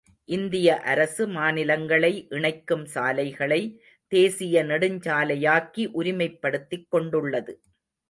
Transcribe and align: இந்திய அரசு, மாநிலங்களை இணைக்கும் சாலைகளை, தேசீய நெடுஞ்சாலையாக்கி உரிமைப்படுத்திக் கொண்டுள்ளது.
இந்திய 0.25 0.79
அரசு, 0.83 1.27
மாநிலங்களை 1.27 2.27
இணைக்கும் 2.29 2.85
சாலைகளை, 2.85 3.61
தேசீய 4.07 4.63
நெடுஞ்சாலையாக்கி 4.63 5.85
உரிமைப்படுத்திக் 5.93 6.87
கொண்டுள்ளது. 6.89 7.61